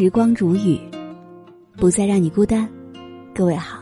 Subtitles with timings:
[0.00, 0.78] 时光煮雨，
[1.76, 2.68] 不再让你孤单。
[3.34, 3.80] 各位好，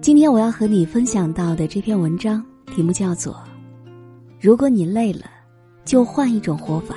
[0.00, 3.34] 今天我要和你分享到的这篇文章题目叫做
[4.40, 5.24] 《如果你累了，
[5.84, 6.94] 就换一种活法》。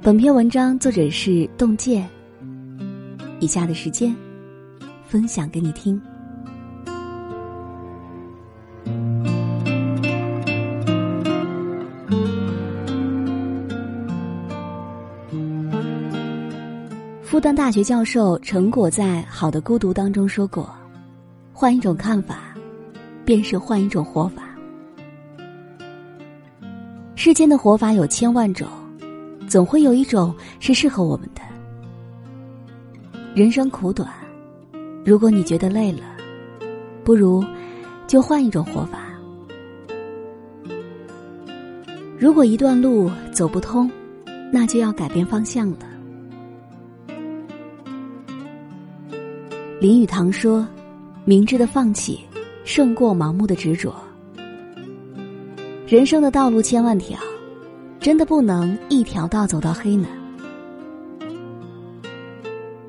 [0.00, 2.08] 本篇文章作者是洞见。
[3.40, 4.16] 以下的时间，
[5.04, 6.00] 分享给你听。
[17.46, 20.68] 复旦大学教授陈果在《好的孤独》当中说过
[21.54, 22.52] ：“换一种看法，
[23.24, 24.42] 便是换一种活法。
[27.14, 28.66] 世间的活法有千万种，
[29.46, 31.42] 总会有一种是适合我们的。
[33.32, 34.10] 人生苦短，
[35.04, 36.00] 如果你觉得累了，
[37.04, 37.44] 不如
[38.08, 38.98] 就换一种活法。
[42.18, 43.88] 如果一段路走不通，
[44.52, 45.76] 那就要改变方向了。”
[49.78, 50.66] 林语堂说
[51.26, 52.18] ：“明智的放弃，
[52.64, 53.94] 胜过盲目的执着。
[55.86, 57.18] 人生的道路千万条，
[58.00, 60.08] 真的不能一条道走到黑呢。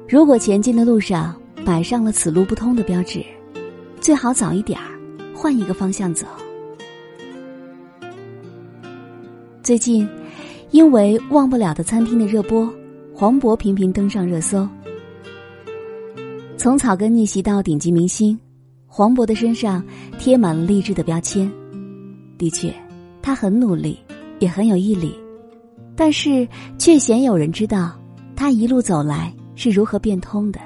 [0.08, 1.36] 如果前进的路上
[1.66, 3.22] 摆上了‘此路不通’的标志，
[4.00, 4.88] 最好早一点儿
[5.36, 6.26] 换一个方向走。
[9.62, 10.08] 最近，
[10.72, 12.74] 因为《忘不了的餐厅》的热播，
[13.14, 14.66] 黄渤频频登上热搜。”
[16.58, 18.38] 从草根逆袭到顶级明星，
[18.88, 19.84] 黄渤的身上
[20.18, 21.50] 贴满了励志的标签。
[22.36, 22.74] 的确，
[23.22, 24.00] 他很努力，
[24.40, 25.16] 也很有毅力，
[25.96, 26.48] 但是
[26.80, 27.94] 却鲜有人知道
[28.36, 30.60] 他一路走来是如何变通的。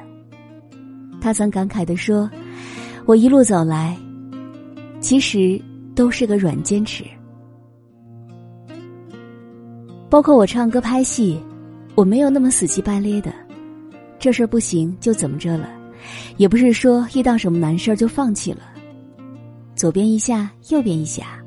[1.19, 2.29] 他曾感慨的说
[3.05, 3.95] ：“我一路走来，
[5.01, 5.61] 其实
[5.93, 7.03] 都是个软坚持。
[10.09, 11.37] 包括我唱歌、拍戏，
[11.95, 13.33] 我没有那么死乞白咧的，
[14.17, 15.69] 这事儿不行就怎么着了。”
[16.37, 18.61] 也不是说遇到什么难事儿就放弃了，
[19.75, 21.39] 左边一下，右边一下，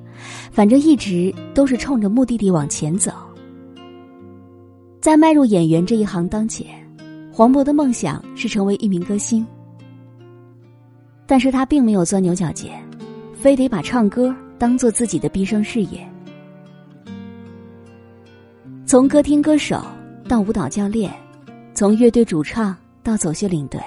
[0.50, 3.12] 反正一直都是冲着目的地往前走。
[5.00, 6.66] 在迈入演员这一行当前，
[7.32, 9.46] 黄渤的梦想是成为一名歌星，
[11.26, 12.72] 但是他并没有钻牛角尖，
[13.34, 16.08] 非得把唱歌当做自己的毕生事业。
[18.86, 19.82] 从歌厅歌手
[20.28, 21.12] 到舞蹈教练，
[21.74, 23.80] 从乐队主唱到走秀领队。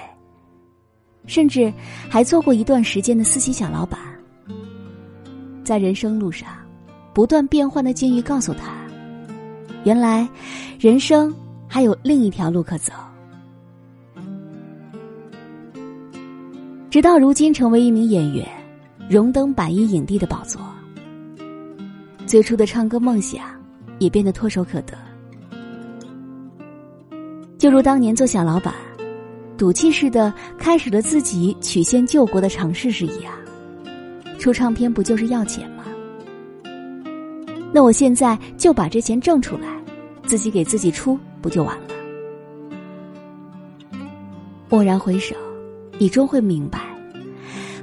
[1.28, 1.72] 甚至
[2.08, 4.00] 还做过一段时间的私企小老板。
[5.62, 6.48] 在人生路上，
[7.12, 8.72] 不断变换的境遇告诉他，
[9.84, 10.26] 原来
[10.80, 11.32] 人生
[11.68, 12.92] 还有另一条路可走。
[16.90, 18.48] 直到如今，成为一名演员，
[19.10, 20.60] 荣登百亿影帝的宝座。
[22.26, 23.44] 最初的唱歌梦想，
[23.98, 24.96] 也变得唾手可得。
[27.58, 28.72] 就如当年做小老板。
[29.58, 33.34] 赌气似的开始了自己曲线救国的尝试时一样，
[34.38, 35.82] 出唱片不就是要钱吗？
[37.72, 39.66] 那我现在就把这钱挣出来，
[40.24, 41.84] 自己给自己出不就完了？
[44.68, 45.34] 蓦然回首，
[45.98, 46.78] 你终会明白，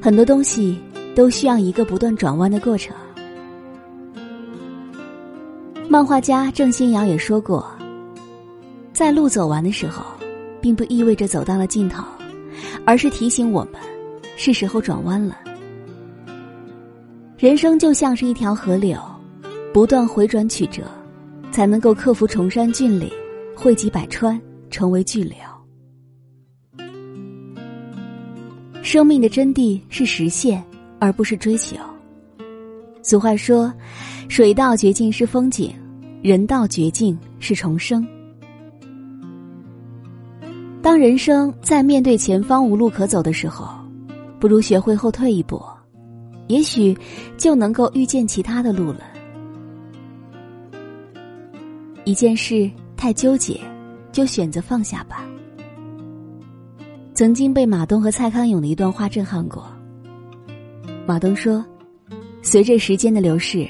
[0.02, 0.80] 很多东西
[1.14, 2.96] 都需要一个不断转弯的过程。
[5.90, 7.69] 漫画家郑欣瑶也说过，
[8.94, 10.15] 在路走完的时候。
[10.66, 12.03] 并不意味着走到了尽头，
[12.88, 13.74] 而是提醒我们，
[14.36, 15.38] 是时候转弯了。
[17.38, 19.00] 人生就像是一条河流，
[19.72, 20.81] 不断回转曲折，
[21.52, 23.08] 才能够克服崇山峻岭，
[23.56, 25.38] 汇集百川，成为巨流。
[28.82, 30.64] 生命的真谛是实现，
[30.97, 31.76] 而不是追求。
[33.03, 33.72] 俗话说
[34.30, 35.72] ：“水到绝境是风景，
[36.24, 38.03] 人到绝境是重生。”
[40.96, 43.68] 当人生在面对前方无路可走的时候，
[44.40, 45.62] 不如学会后退一步，
[46.47, 46.97] 也许
[47.38, 49.02] 就能够遇见其他的路了。
[52.06, 53.59] 一件事太纠结，
[54.14, 55.26] 就选择放下吧。
[57.14, 59.68] 曾经被马东和蔡康永的一段话震撼过。
[61.06, 61.62] 马东说
[62.42, 63.68] ：“随着时间的流逝，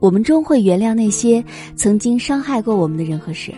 [0.00, 1.40] 我们终会原谅那些
[1.76, 3.54] 曾经伤害过我们的人和事。”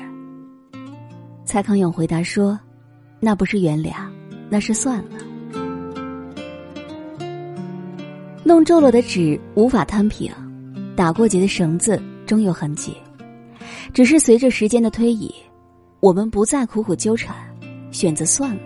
[1.46, 2.60] 蔡康永回答说。
[3.18, 3.94] 那不是原谅，
[4.48, 5.18] 那是算了。
[8.44, 10.32] 弄皱了的纸无法摊平，
[10.94, 12.96] 打过结的绳子终有痕迹。
[13.92, 15.34] 只是随着时间的推移，
[16.00, 17.34] 我们不再苦苦纠缠，
[17.90, 18.60] 选择算了。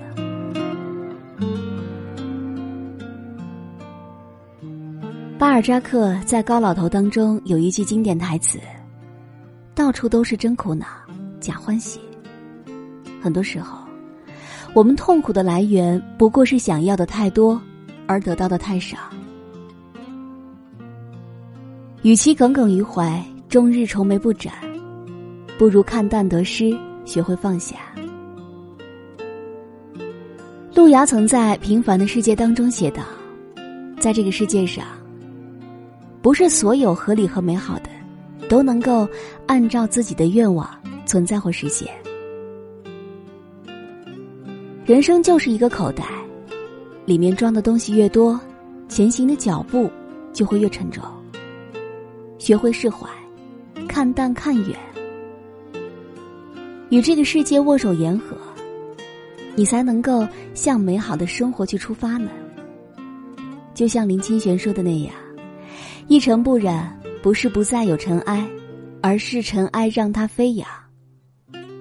[5.38, 8.58] 巴尔扎克在《高老头》当中有一句经典台词
[9.74, 10.86] ：“到处都是真苦恼，
[11.40, 11.98] 假欢喜。
[13.22, 13.78] 很多时候，
[14.72, 17.60] 我们痛苦的来源不过是想要的太多，
[18.06, 18.96] 而得到的太少。
[22.02, 24.54] 与其耿耿于怀，终日愁眉不展，
[25.58, 26.74] 不如看淡得失，
[27.04, 27.76] 学会放下。
[30.72, 33.02] 路遥曾在《平凡的世界》当中写道
[34.00, 34.84] ：“在这个世界上，
[36.22, 37.90] 不是所有合理和美好的，
[38.48, 39.06] 都能够
[39.46, 40.70] 按照自己的愿望
[41.04, 41.88] 存在或实现。
[44.90, 46.04] 人生就是一个口袋，
[47.04, 48.40] 里面装的东西越多，
[48.88, 49.88] 前行的脚步
[50.32, 51.00] 就会越沉重。
[52.40, 53.08] 学会释怀，
[53.86, 54.76] 看淡看远，
[56.88, 58.36] 与这个世界握手言和。”
[59.54, 62.28] 你才能够向美好的生活去出发呢。
[63.72, 65.14] 就像林清玄说的那样
[66.10, 68.44] ：“一尘不染，不是不再有尘埃，
[69.00, 70.68] 而是尘埃让它飞扬。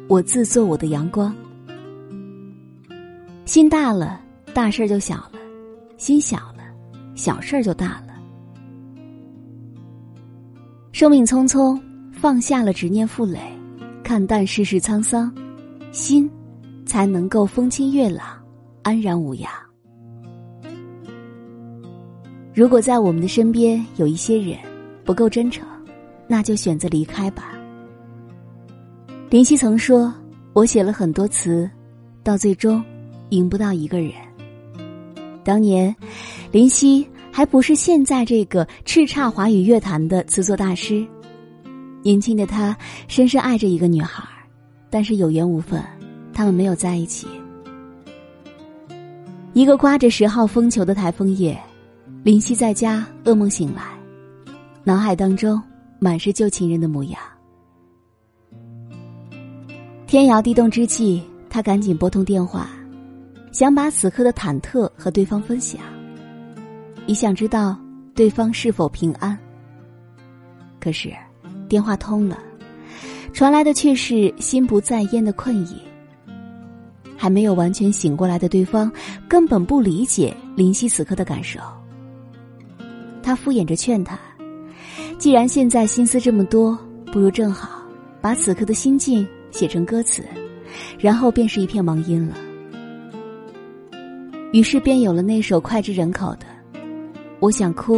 [0.07, 1.35] 我自做我的阳光。
[3.49, 4.21] 心大了，
[4.53, 5.39] 大事就小了；
[5.97, 6.63] 心小了，
[7.15, 8.13] 小事就大了。
[10.91, 11.81] 生命匆匆，
[12.11, 13.39] 放下了执念负累，
[14.03, 15.33] 看淡世事沧桑，
[15.91, 16.29] 心。”
[16.85, 18.23] 才能够风清月朗，
[18.83, 19.51] 安然无恙。
[22.53, 24.57] 如果在我们的身边有一些人
[25.03, 25.67] 不够真诚，
[26.27, 27.55] 那就选择离开吧。
[29.31, 30.13] 林夕曾说
[30.53, 31.69] ：“我写了很多词，
[32.23, 32.83] 到最终
[33.29, 34.13] 赢不到一个人。”
[35.43, 35.95] 当年，
[36.51, 41.05] 林夕还不是现在这个叱咤华语乐坛的词作大师。
[42.01, 42.77] 年轻的他
[43.07, 44.23] 深深爱着一个女孩，
[44.89, 45.83] 但是有缘无分。
[46.33, 47.27] 他们没有在一起。
[49.51, 51.59] 一个刮着十号风球的台风夜，
[52.23, 53.83] 林夕在家噩梦醒来，
[54.85, 55.61] 脑海当中
[55.99, 57.19] 满是旧情人的模样。
[60.07, 62.69] 天摇地动之际，他赶紧拨通电话，
[63.51, 65.81] 想把此刻的忐忑和对方分享，
[67.07, 67.77] 也想知道
[68.13, 69.37] 对方是否平安。
[70.79, 71.11] 可是，
[71.67, 72.37] 电话通了，
[73.33, 75.81] 传来的却是心不在焉的困意。
[77.17, 78.89] 还没有完全醒过来的对方，
[79.27, 81.59] 根本不理解林夕此刻的感受。
[83.21, 84.17] 他敷衍着劝他
[85.19, 86.79] ：“既然现在心思这么多，
[87.11, 87.81] 不如正好
[88.21, 90.23] 把此刻的心境写成歌词，
[90.97, 92.37] 然后便是一片忙音了。”
[94.51, 96.45] 于是便有了那首脍炙人口的
[97.39, 97.97] 《我想哭》，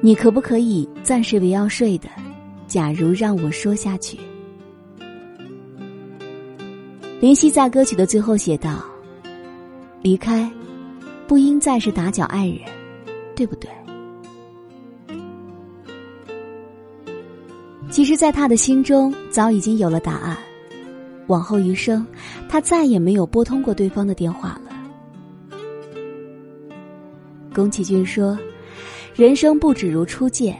[0.00, 2.08] 你可不可以暂时不要睡的？
[2.66, 4.18] 假如让我说下去。
[7.20, 8.84] 林夕在歌曲的最后写道
[10.02, 10.50] ：“离开，
[11.28, 12.58] 不应再是打搅爱人，
[13.36, 13.70] 对不对？”
[17.88, 20.36] 其实，在他的心中早已经有了答案。
[21.28, 22.04] 往后余生，
[22.48, 24.65] 他再也没有拨通过对方的电话了。
[27.56, 28.38] 宫崎骏说
[29.16, 30.54] ：“人生不止如初见，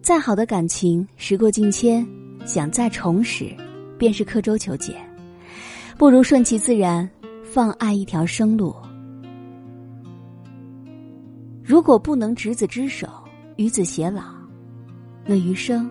[0.00, 2.08] 再好的感情，时过境迁，
[2.46, 3.54] 想再重拾，
[3.98, 4.96] 便是刻舟求剑。”
[5.98, 7.06] 不如顺其自然，
[7.44, 8.74] 放爱一条生路。
[11.62, 13.06] 如果不能执子之手，
[13.56, 14.22] 与子偕老，
[15.26, 15.88] 那余生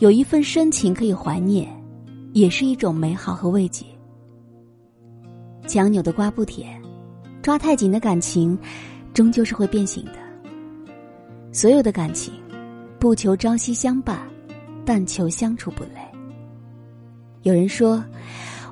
[0.00, 1.68] 有一份深情可以怀念，
[2.32, 3.86] 也是一种美好和慰藉。
[5.64, 6.82] 强扭的瓜不甜，
[7.40, 8.58] 抓太紧的感情，
[9.16, 10.12] 终究是会变形的。
[11.50, 12.34] 所有的感情，
[12.98, 14.20] 不求朝夕相伴，
[14.84, 16.00] 但求相处不累。
[17.40, 18.04] 有人说。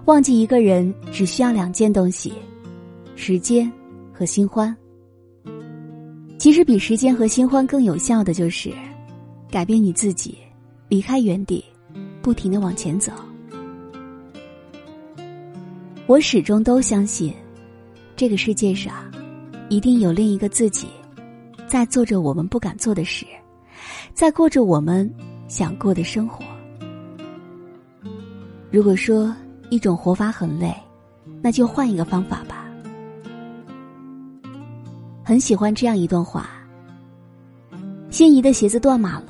[0.06, 2.34] 忘记一个人只需要两件东西：
[3.16, 3.72] 时间
[4.12, 4.76] 和新欢。
[6.38, 8.70] 其实比时间和新欢更有效的就是
[9.50, 10.36] 改变你自己，
[10.90, 11.64] 离开原地，
[12.20, 13.12] 不停的往前走。
[16.06, 17.32] 我始终都相信，
[18.14, 19.10] 这个世界上
[19.68, 20.88] 一定有另一个自己，
[21.66, 23.26] 在做着我们不敢做的事，
[24.12, 25.10] 在过着我们
[25.48, 26.44] 想过的生活。
[28.70, 29.34] 如果说，
[29.70, 30.74] 一种活法很累，
[31.40, 32.66] 那就换一个方法吧。
[35.24, 36.50] 很喜欢这样一段话：
[38.10, 39.28] 心仪的鞋子断码了，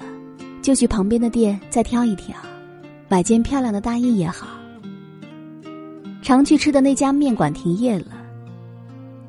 [0.60, 2.36] 就去旁边的店再挑一挑，
[3.08, 4.48] 买件漂亮的大衣也好。
[6.20, 8.13] 常去吃的那家面馆停业了，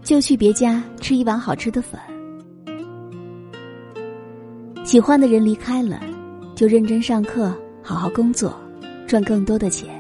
[0.05, 1.99] 就去别家吃一碗好吃的粉。
[4.83, 5.99] 喜欢的人离开了，
[6.55, 8.55] 就认真上课，好好工作，
[9.07, 9.99] 赚更多的钱。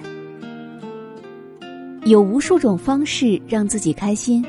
[2.03, 4.45] 有无数种方式让自己开心，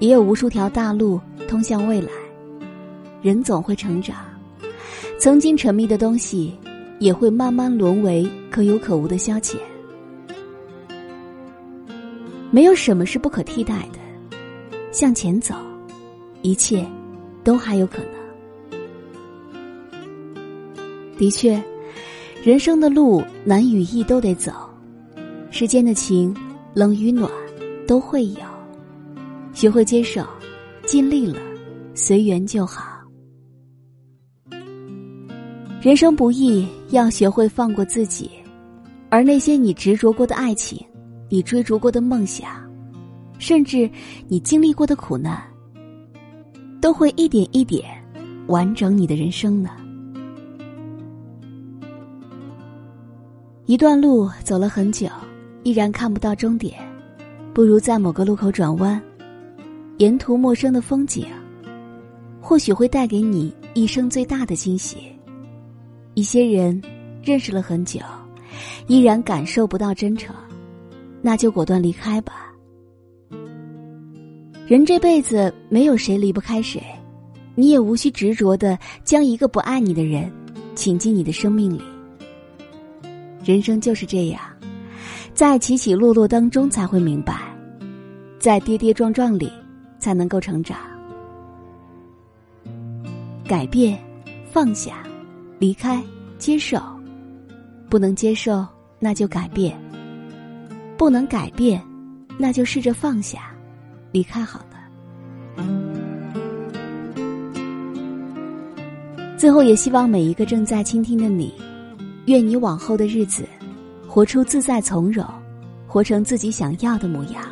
[0.00, 2.10] 也有无数条大路通向未来。
[3.22, 4.16] 人总会成长，
[5.16, 6.52] 曾经沉迷的东西，
[6.98, 9.54] 也会慢慢沦为可有可无的消遣。
[12.50, 13.97] 没有什么是不可替代的。
[14.90, 15.54] 向前走，
[16.42, 16.84] 一切
[17.44, 18.18] 都还有可能。
[21.16, 21.62] 的确，
[22.42, 24.52] 人生的路难与易都得走，
[25.50, 26.34] 世间的情
[26.74, 27.30] 冷与暖
[27.86, 28.40] 都会有。
[29.52, 30.24] 学会接受，
[30.86, 31.40] 尽力了，
[31.94, 32.98] 随缘就好。
[35.80, 38.30] 人生不易，要学会放过自己，
[39.10, 40.84] 而那些你执着过的爱情，
[41.28, 42.67] 你追逐过的梦想。
[43.38, 43.88] 甚至
[44.26, 45.42] 你经历过的苦难，
[46.80, 47.84] 都会一点一点
[48.48, 49.70] 完整你的人生呢。
[53.66, 55.06] 一段路走了很久，
[55.62, 56.74] 依然看不到终点，
[57.52, 59.00] 不如在某个路口转弯，
[59.98, 61.26] 沿途陌生的风景，
[62.40, 64.98] 或许会带给你一生最大的惊喜。
[66.14, 66.80] 一些人
[67.22, 68.00] 认识了很久，
[68.86, 70.34] 依然感受不到真诚，
[71.20, 72.47] 那就果断离开吧。
[74.68, 76.78] 人这辈子没有谁离不开谁，
[77.54, 80.30] 你也无需执着的将一个不爱你的人
[80.74, 81.82] 请进你的生命里。
[83.42, 84.38] 人生就是这样，
[85.32, 87.34] 在起起落落当中才会明白，
[88.38, 89.50] 在跌跌撞撞里
[89.98, 90.76] 才能够成长。
[93.46, 93.98] 改变，
[94.52, 95.02] 放下，
[95.58, 96.04] 离开，
[96.36, 96.78] 接受，
[97.88, 98.66] 不能接受
[98.98, 99.74] 那就改变，
[100.98, 101.82] 不能改变，
[102.36, 103.47] 那就试着放下。
[104.10, 104.76] 离开好了。
[109.36, 111.54] 最后，也希望每一个正在倾听的你，
[112.26, 113.44] 愿你往后的日子，
[114.06, 115.24] 活出自在从容，
[115.86, 117.42] 活成自己想要的模样。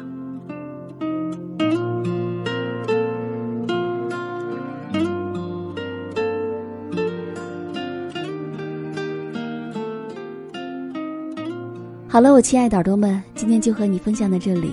[12.08, 14.72] 好了，我亲爱的耳朵们，今天就和你分享到这里。